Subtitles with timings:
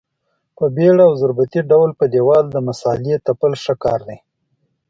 [0.57, 4.17] په بېړه او ضربتي ډول په دېوال د مسالې تپل ښه کار دی.